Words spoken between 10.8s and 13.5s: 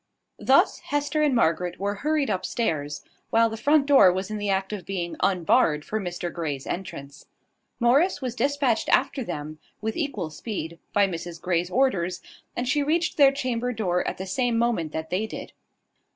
by Mrs Grey's orders, and she reached their